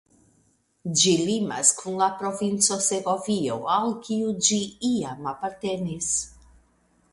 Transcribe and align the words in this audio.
Ĝi 1.01 1.11
limas 1.27 1.73
kun 1.81 1.99
la 1.99 2.07
provinco 2.21 2.79
Segovio 2.87 3.59
al 3.75 3.95
kiu 4.09 4.35
ĝi 4.49 4.59
iam 4.93 5.33
apartenis. 5.37 6.13